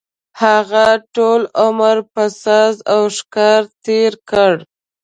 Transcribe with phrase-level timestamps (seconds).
[0.41, 4.53] هغه ټول عمر په ساز او ښکار تېر کړ.